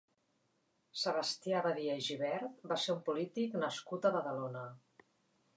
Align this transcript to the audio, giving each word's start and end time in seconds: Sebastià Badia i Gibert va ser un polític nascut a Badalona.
Sebastià 1.01 1.59
Badia 1.67 1.99
i 2.01 2.07
Gibert 2.07 2.65
va 2.73 2.79
ser 2.87 2.97
un 2.97 3.05
polític 3.11 3.55
nascut 3.67 4.09
a 4.11 4.17
Badalona. 4.21 4.69